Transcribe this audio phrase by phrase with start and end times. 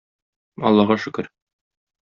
[0.69, 1.31] Аллага шөкер.